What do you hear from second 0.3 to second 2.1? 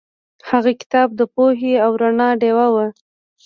هغه کتاب د پوهې او